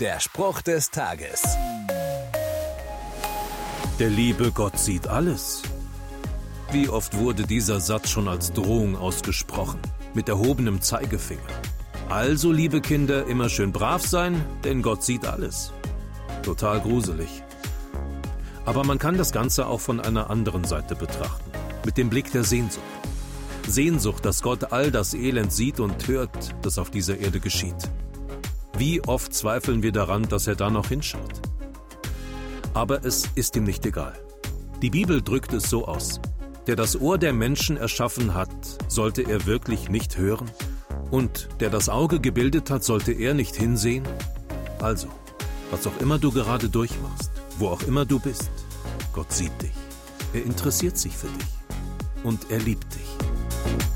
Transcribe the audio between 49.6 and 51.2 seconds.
dich. Er interessiert sich